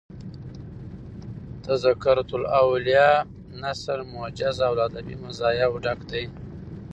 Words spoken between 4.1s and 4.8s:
موجز او